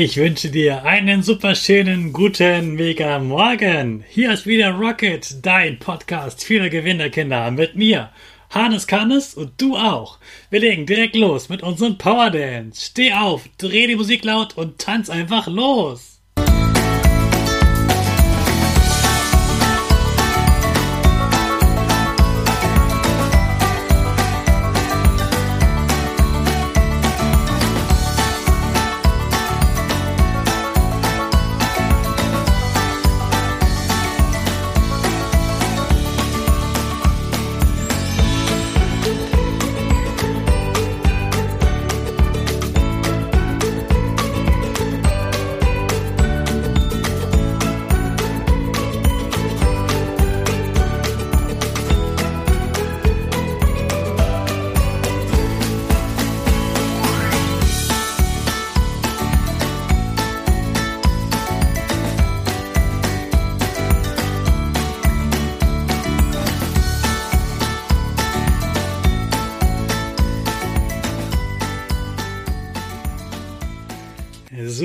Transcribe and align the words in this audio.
Ich 0.00 0.16
wünsche 0.16 0.48
dir 0.48 0.84
einen 0.84 1.24
super 1.24 1.56
schönen, 1.56 2.12
guten, 2.12 2.74
mega 2.74 3.18
Morgen. 3.18 4.04
Hier 4.08 4.30
ist 4.30 4.46
wieder 4.46 4.70
Rocket, 4.70 5.44
dein 5.44 5.80
Podcast 5.80 6.44
für 6.44 6.70
Gewinnerkinder 6.70 7.50
mit 7.50 7.74
mir. 7.74 8.10
Hannes 8.48 8.86
kann 8.86 9.10
es 9.10 9.34
und 9.34 9.60
du 9.60 9.76
auch. 9.76 10.18
Wir 10.50 10.60
legen 10.60 10.86
direkt 10.86 11.16
los 11.16 11.48
mit 11.48 11.64
unserem 11.64 11.98
Power 11.98 12.30
Dance. 12.30 12.92
Steh 12.92 13.12
auf, 13.12 13.48
dreh 13.58 13.88
die 13.88 13.96
Musik 13.96 14.24
laut 14.24 14.56
und 14.56 14.78
tanz 14.78 15.10
einfach 15.10 15.48
los. 15.48 16.17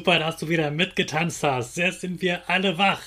Super, 0.00 0.18
dass 0.18 0.38
du 0.38 0.48
wieder 0.48 0.70
mitgetanzt 0.70 1.42
hast. 1.42 1.76
Jetzt 1.76 2.00
sind 2.00 2.22
wir 2.22 2.48
alle 2.48 2.78
wach. 2.78 3.02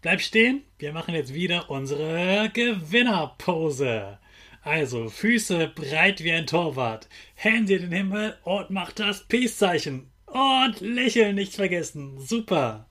Bleib 0.00 0.22
stehen. 0.22 0.62
Wir 0.78 0.94
machen 0.94 1.12
jetzt 1.12 1.34
wieder 1.34 1.68
unsere 1.68 2.48
Gewinnerpose. 2.54 4.16
Also 4.62 5.10
Füße 5.10 5.68
breit 5.68 6.24
wie 6.24 6.32
ein 6.32 6.46
Torwart, 6.46 7.06
Hände 7.34 7.74
in 7.74 7.82
den 7.82 7.92
Himmel 7.92 8.38
und 8.44 8.70
mach 8.70 8.92
das 8.92 9.24
Peace-Zeichen. 9.24 10.10
Und 10.24 10.80
lächeln 10.80 11.34
nicht 11.34 11.54
vergessen. 11.54 12.18
Super. 12.18 12.86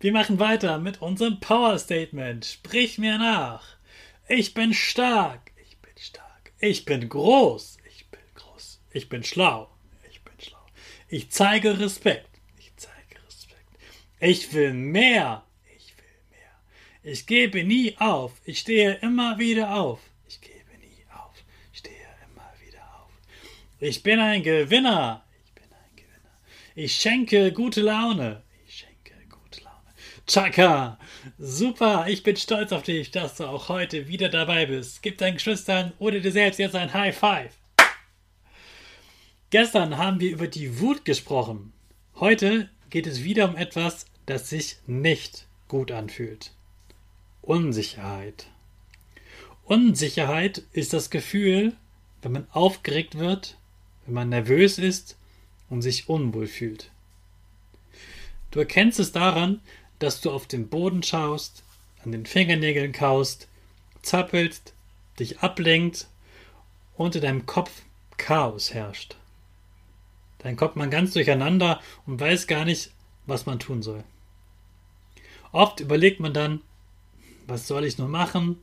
Wir 0.00 0.12
machen 0.12 0.38
weiter 0.38 0.76
mit 0.76 1.00
unserem 1.00 1.40
Power 1.40 1.78
Statement. 1.78 2.44
Sprich 2.44 2.98
mir 2.98 3.16
nach. 3.16 3.64
Ich 4.28 4.52
bin 4.52 4.74
stark. 4.74 5.52
Ich 5.66 5.78
bin 5.78 5.94
stark. 5.96 6.52
Ich 6.58 6.84
bin 6.84 7.08
groß. 7.08 7.78
Ich 7.96 8.06
bin 8.10 8.20
groß. 8.34 8.82
Ich 8.92 9.08
bin 9.08 9.24
schlau. 9.24 9.70
Ich 10.10 10.22
bin 10.22 10.34
schlau. 10.38 10.66
Ich 11.08 11.30
zeige 11.30 11.80
Respekt. 11.80 12.29
Ich 14.22 14.52
will 14.52 14.74
mehr. 14.74 15.44
Ich 15.78 15.96
will 15.96 16.04
mehr. 16.30 17.10
Ich 17.12 17.26
gebe 17.26 17.64
nie 17.64 17.96
auf. 17.98 18.32
Ich 18.44 18.58
stehe 18.58 18.96
immer 18.96 19.38
wieder 19.38 19.74
auf. 19.74 20.00
Ich 20.28 20.38
gebe 20.42 20.76
nie 20.78 21.04
auf. 21.08 21.42
Ich 21.72 21.78
stehe 21.78 21.94
immer 22.30 22.52
wieder 22.62 22.82
auf. 23.00 23.08
Ich 23.78 24.02
bin 24.02 24.20
ein 24.20 24.42
Gewinner. 24.42 25.24
Ich 25.42 25.54
bin 25.54 25.64
ein 25.72 25.96
Gewinner. 25.96 26.36
Ich 26.74 26.94
schenke 26.96 27.50
gute 27.52 27.80
Laune. 27.80 28.42
Ich 28.66 28.80
schenke 28.80 29.14
gute 29.30 29.64
Laune. 29.64 29.94
Chaka. 30.26 30.98
Super. 31.38 32.04
Ich 32.06 32.22
bin 32.22 32.36
stolz 32.36 32.72
auf 32.72 32.82
dich, 32.82 33.10
dass 33.10 33.36
du 33.36 33.46
auch 33.46 33.70
heute 33.70 34.06
wieder 34.06 34.28
dabei 34.28 34.66
bist. 34.66 35.02
Gib 35.02 35.16
deinen 35.16 35.36
Geschwistern 35.36 35.94
oder 35.98 36.20
dir 36.20 36.32
selbst 36.32 36.58
jetzt 36.58 36.76
ein 36.76 36.92
High 36.92 37.16
Five. 37.16 37.54
Gestern 39.48 39.96
haben 39.96 40.20
wir 40.20 40.30
über 40.30 40.46
die 40.46 40.78
Wut 40.78 41.06
gesprochen. 41.06 41.72
Heute 42.16 42.68
geht 42.90 43.06
es 43.06 43.24
wieder 43.24 43.48
um 43.48 43.56
etwas, 43.56 44.04
das 44.26 44.48
sich 44.48 44.76
nicht 44.86 45.46
gut 45.68 45.90
anfühlt. 45.90 46.52
Unsicherheit. 47.42 48.46
Unsicherheit 49.64 50.62
ist 50.72 50.92
das 50.92 51.10
Gefühl, 51.10 51.74
wenn 52.22 52.32
man 52.32 52.46
aufgeregt 52.50 53.18
wird, 53.18 53.56
wenn 54.04 54.14
man 54.14 54.28
nervös 54.28 54.78
ist 54.78 55.16
und 55.68 55.82
sich 55.82 56.08
unwohl 56.08 56.46
fühlt. 56.46 56.90
Du 58.50 58.58
erkennst 58.58 58.98
es 58.98 59.12
daran, 59.12 59.60
dass 60.00 60.20
du 60.20 60.30
auf 60.32 60.46
den 60.46 60.68
Boden 60.68 61.02
schaust, 61.02 61.62
an 62.02 62.12
den 62.12 62.26
Fingernägeln 62.26 62.92
kaust, 62.92 63.48
zappelst, 64.02 64.72
dich 65.18 65.40
ablenkt 65.40 66.08
und 66.96 67.14
in 67.14 67.22
deinem 67.22 67.46
Kopf 67.46 67.82
Chaos 68.16 68.74
herrscht. 68.74 69.16
Dein 70.38 70.56
Kopf 70.56 70.74
man 70.74 70.90
ganz 70.90 71.12
durcheinander 71.12 71.80
und 72.06 72.18
weiß 72.18 72.46
gar 72.46 72.64
nicht, 72.64 72.90
was 73.30 73.46
man 73.46 73.58
tun 73.58 73.82
soll. 73.82 74.04
Oft 75.52 75.80
überlegt 75.80 76.20
man 76.20 76.34
dann, 76.34 76.60
was 77.46 77.66
soll 77.66 77.84
ich 77.84 77.96
nur 77.96 78.08
machen? 78.08 78.58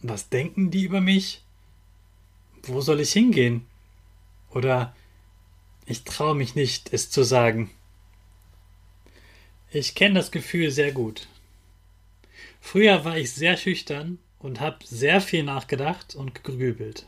Was 0.00 0.28
denken 0.28 0.70
die 0.70 0.84
über 0.84 1.00
mich? 1.00 1.42
Wo 2.62 2.80
soll 2.80 3.00
ich 3.00 3.12
hingehen? 3.12 3.66
Oder 4.50 4.94
ich 5.84 6.04
traue 6.04 6.34
mich 6.34 6.54
nicht, 6.54 6.92
es 6.92 7.10
zu 7.10 7.24
sagen. 7.24 7.70
Ich 9.70 9.94
kenne 9.94 10.14
das 10.14 10.30
Gefühl 10.30 10.70
sehr 10.70 10.92
gut. 10.92 11.26
Früher 12.60 13.04
war 13.04 13.18
ich 13.18 13.32
sehr 13.32 13.56
schüchtern 13.56 14.18
und 14.38 14.60
habe 14.60 14.84
sehr 14.84 15.20
viel 15.20 15.42
nachgedacht 15.42 16.14
und 16.14 16.34
gegrübelt. 16.34 17.06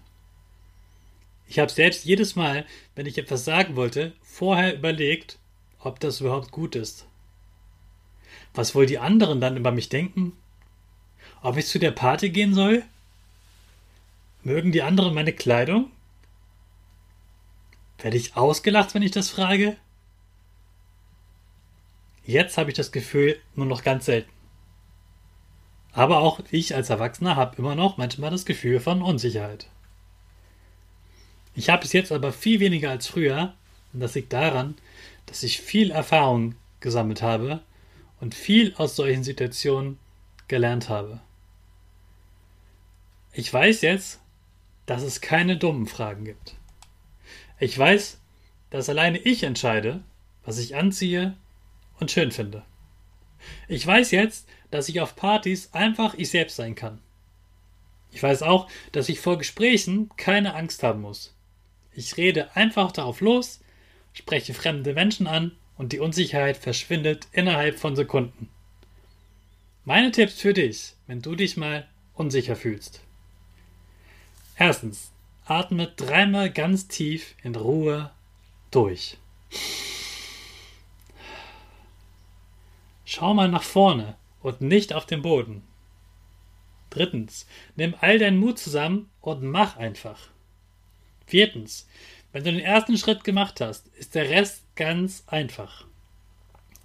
Ich 1.47 1.59
habe 1.59 1.71
selbst 1.71 2.05
jedes 2.05 2.37
Mal, 2.37 2.67
wenn 2.95 3.07
ich 3.07 3.19
etwas 3.19 3.45
sagen 3.45 3.77
wollte, 3.77 4.13
vorher 4.23 4.75
überlegt, 4.75 5.39
ob 5.85 6.01
das 6.01 6.21
überhaupt 6.21 6.51
gut 6.51 6.75
ist. 6.75 7.07
Was 8.55 8.75
wohl 8.75 8.87
die 8.87 8.99
anderen 8.99 9.41
dann 9.41 9.57
über 9.57 9.71
mich 9.71 9.89
denken? 9.89 10.33
Ob 11.43 11.57
ich 11.57 11.67
zu 11.67 11.79
der 11.79 11.91
Party 11.91 12.31
gehen 12.31 12.55
soll? 12.55 12.83
Mögen 14.43 14.73
die 14.73 14.83
anderen 14.83 15.15
meine 15.15 15.33
Kleidung? 15.33 15.91
Werde 17.99 18.17
ich 18.17 18.37
ausgelacht, 18.37 18.95
wenn 18.95 19.03
ich 19.03 19.11
das 19.11 19.31
frage? 19.31 19.77
Jetzt 22.25 22.57
habe 22.57 22.71
ich 22.71 22.77
das 22.77 22.93
Gefühl 22.93 23.39
nur 23.55 23.67
noch 23.67 23.83
ganz 23.83 24.07
selten. 24.07 24.31
Aber 25.93 26.19
auch 26.19 26.41
ich 26.51 26.75
als 26.75 26.91
Erwachsener 26.91 27.37
habe 27.37 27.57
immer 27.57 27.75
noch 27.75 27.99
manchmal 27.99 28.31
das 28.31 28.45
Gefühl 28.45 28.81
von 28.81 29.03
Unsicherheit. 29.03 29.69
Ich 31.55 31.69
habe 31.71 31.85
es 31.85 31.93
jetzt 31.93 32.11
aber 32.11 32.33
viel 32.33 32.59
weniger 32.61 32.91
als 32.91 33.07
früher, 33.07 33.55
und 33.93 34.01
das 34.01 34.15
liegt 34.15 34.33
daran, 34.33 34.75
dass 35.27 35.43
ich 35.43 35.61
viel 35.61 35.91
Erfahrung 35.91 36.55
gesammelt 36.81 37.23
habe 37.23 37.63
und 38.21 38.35
viel 38.35 38.75
aus 38.77 38.97
solchen 38.97 39.25
Situationen 39.25 39.99
gelernt 40.49 40.89
habe. 40.89 41.21
Ich 43.33 43.53
weiß 43.53 43.83
jetzt, 43.83 44.21
dass 44.87 45.03
es 45.03 45.21
keine 45.21 45.57
dummen 45.57 45.87
Fragen 45.87 46.25
gibt. 46.25 46.57
Ich 47.59 47.77
weiß, 47.77 48.21
dass 48.71 48.89
alleine 48.89 49.19
ich 49.19 49.43
entscheide, 49.43 50.03
was 50.45 50.59
ich 50.59 50.77
anziehe 50.77 51.37
und 51.99 52.11
schön 52.11 52.31
finde. 52.31 52.65
Ich 53.69 53.87
weiß 53.87 54.11
jetzt, 54.11 54.49
dass 54.71 54.89
ich 54.89 55.01
auf 55.01 55.17
Partys 55.17 55.73
einfach 55.73 56.15
ich 56.15 56.31
selbst 56.31 56.57
sein 56.57 56.75
kann. 56.75 57.01
Ich 58.11 58.23
weiß 58.23 58.43
auch, 58.43 58.69
dass 58.93 59.09
ich 59.09 59.21
vor 59.21 59.39
Gesprächen 59.39 60.11
keine 60.17 60.55
Angst 60.55 60.83
haben 60.83 61.01
muss. 61.01 61.35
Ich 61.93 62.17
rede 62.17 62.55
einfach 62.57 62.93
darauf 62.93 63.21
los, 63.21 63.61
spreche 64.15 64.55
fremde 64.55 64.95
Menschen 64.95 65.27
an 65.27 65.53
und 65.77 65.93
die 65.93 65.99
Unsicherheit 65.99 66.57
verschwindet 66.57 67.29
innerhalb 67.33 67.79
von 67.79 67.95
Sekunden. 67.95 68.49
Meine 69.85 70.13
Tipps 70.13 70.41
für 70.41 70.55
dich, 70.55 70.95
wenn 71.07 71.21
du 71.21 71.35
dich 71.35 71.59
mal 71.59 71.87
unsicher 72.15 72.57
fühlst. 72.57 73.03
Erstens, 74.57 75.11
atme 75.45 75.89
dreimal 75.89 76.51
ganz 76.51 76.89
tief 76.89 77.35
in 77.43 77.55
Ruhe 77.55 78.11
durch. 78.71 79.19
Schau 83.05 83.35
mal 83.35 83.49
nach 83.49 83.63
vorne 83.63 84.17
und 84.43 84.61
nicht 84.61 84.93
auf 84.95 85.07
den 85.07 85.23
Boden. 85.23 85.63
Drittens, 86.91 87.47
nimm 87.77 87.95
all 88.01 88.19
deinen 88.19 88.39
Mut 88.39 88.59
zusammen 88.59 89.11
und 89.21 89.43
mach 89.43 89.77
einfach. 89.77 90.29
Viertens, 91.27 91.89
wenn 92.35 92.43
du 92.43 92.51
den 92.51 92.61
ersten 92.61 92.99
Schritt 92.99 93.23
gemacht 93.23 93.61
hast, 93.61 93.87
ist 93.97 94.17
der 94.17 94.29
Rest 94.29 94.65
ganz 94.75 95.23
einfach. 95.29 95.87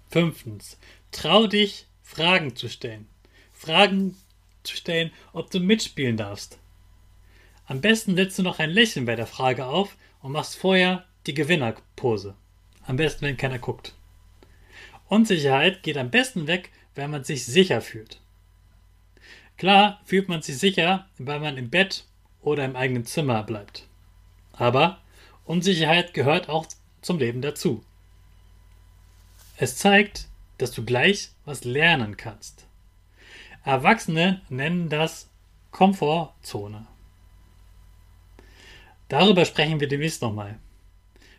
Fünftens, 0.08 0.78
trau 1.10 1.48
dich, 1.48 1.86
Fragen 2.04 2.54
zu 2.54 2.68
stellen. 2.68 3.08
Fragen 3.52 4.16
zu 4.62 4.76
stellen, 4.76 5.10
ob 5.32 5.50
du 5.50 5.58
mitspielen 5.58 6.16
darfst. 6.16 6.60
Am 7.66 7.80
besten 7.80 8.14
setzt 8.14 8.38
du 8.38 8.44
noch 8.44 8.60
ein 8.60 8.70
Lächeln 8.70 9.06
bei 9.06 9.16
der 9.16 9.26
Frage 9.26 9.66
auf 9.66 9.96
und 10.22 10.30
machst 10.30 10.54
vorher 10.54 11.04
die 11.26 11.34
Gewinnerpose. 11.34 12.36
Am 12.86 12.94
besten, 12.94 13.22
wenn 13.26 13.36
keiner 13.36 13.58
guckt. 13.58 13.94
Unsicherheit 15.08 15.82
geht 15.82 15.96
am 15.96 16.12
besten 16.12 16.46
weg, 16.46 16.70
wenn 16.94 17.10
man 17.10 17.24
sich 17.24 17.44
sicher 17.44 17.80
fühlt. 17.80 18.20
Klar 19.56 20.00
fühlt 20.04 20.28
man 20.28 20.42
sich 20.42 20.58
sicher, 20.58 21.08
weil 21.18 21.40
man 21.40 21.56
im 21.56 21.70
Bett 21.70 22.04
oder 22.40 22.64
im 22.64 22.76
eigenen 22.76 23.04
Zimmer 23.04 23.42
bleibt. 23.42 23.88
Aber 24.52 25.00
Unsicherheit 25.50 26.14
gehört 26.14 26.48
auch 26.48 26.64
zum 27.02 27.18
Leben 27.18 27.42
dazu. 27.42 27.82
Es 29.56 29.76
zeigt, 29.76 30.28
dass 30.58 30.70
du 30.70 30.84
gleich 30.84 31.30
was 31.44 31.64
lernen 31.64 32.16
kannst. 32.16 32.68
Erwachsene 33.64 34.42
nennen 34.48 34.88
das 34.88 35.28
Komfortzone. 35.72 36.86
Darüber 39.08 39.44
sprechen 39.44 39.80
wir 39.80 39.88
demnächst 39.88 40.22
nochmal. 40.22 40.56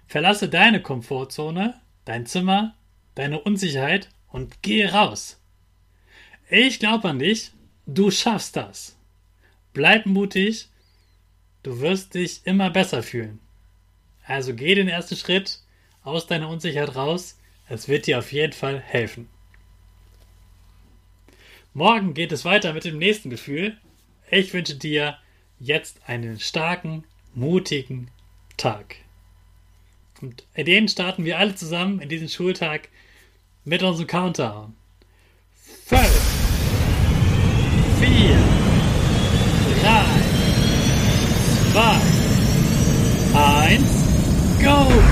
Verlasse 0.08 0.50
deine 0.50 0.82
Komfortzone, 0.82 1.80
dein 2.04 2.26
Zimmer, 2.26 2.76
deine 3.16 3.40
Unsicherheit 3.40 4.10
und 4.28 4.62
gehe 4.62 4.92
raus. 4.92 5.40
Ich 6.50 6.80
glaube 6.80 7.08
an 7.08 7.20
dich, 7.20 7.52
du 7.86 8.12
schaffst 8.12 8.58
das. 8.58 8.98
Bleib 9.72 10.06
mutig, 10.06 10.68
du 11.64 11.80
wirst 11.80 12.14
dich 12.14 12.42
immer 12.44 12.70
besser 12.72 13.04
fühlen. 13.04 13.40
Also 14.32 14.54
geh 14.54 14.76
den 14.76 14.88
ersten 14.88 15.18
Schritt 15.18 15.60
aus 16.04 16.26
deiner 16.26 16.48
Unsicherheit 16.48 16.96
raus, 16.96 17.38
es 17.68 17.90
wird 17.90 18.08
dir 18.08 18.18
auf 18.18 18.32
jeden 18.32 18.54
Fall 18.54 18.80
helfen. 18.80 19.28
Morgen 21.74 22.14
geht 22.14 22.32
es 22.32 22.46
weiter 22.46 22.72
mit 22.72 22.86
dem 22.86 22.98
nächsten 22.98 23.30
Gefühl. 23.30 23.78
Ich 24.30 24.54
wünsche 24.54 24.76
dir 24.76 25.18
jetzt 25.60 25.98
einen 26.08 26.40
starken, 26.40 27.04
mutigen 27.34 28.10
Tag. 28.56 28.96
Und 30.22 30.46
in 30.54 30.66
den 30.66 30.88
starten 30.88 31.26
wir 31.26 31.38
alle 31.38 31.56
zusammen 31.56 32.00
in 32.00 32.08
diesen 32.08 32.30
Schultag 32.30 32.88
mit 33.66 33.84
unserem 33.84 34.08
Countdown. 34.08 34.76
5, 35.88 36.41
go! 44.62 45.11